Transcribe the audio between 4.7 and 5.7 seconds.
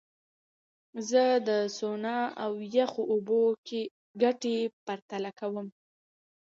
پرتله کوم.